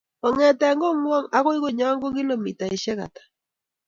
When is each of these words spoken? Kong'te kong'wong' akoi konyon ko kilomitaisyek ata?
Kong'te 0.21 0.67
kong'wong' 0.81 1.31
akoi 1.37 1.57
konyon 1.63 2.01
ko 2.01 2.07
kilomitaisyek 2.15 2.99
ata? 3.05 3.23